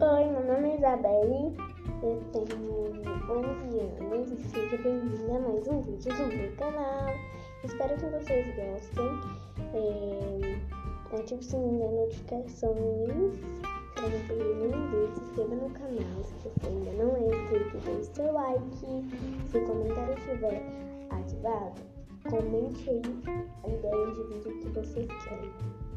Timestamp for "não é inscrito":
17.04-17.78